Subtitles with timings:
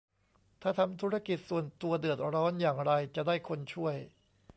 [0.61, 3.95] ถ้าทำธุรกิจส่วนตัวเดือดร้อนอย่างไรจะได้คนช่วย